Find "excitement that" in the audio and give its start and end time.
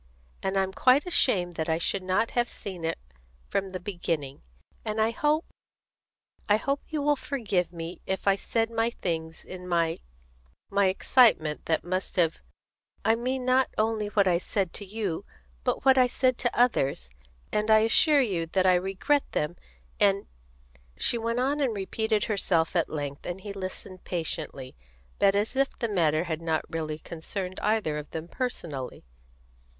10.87-11.83